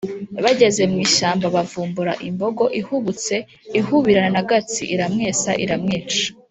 [0.43, 3.35] bageze mu ishyamba bavumbura imbogo; ihubutse
[3.79, 6.21] ihubirana na Gatsi iramwesa iramwica.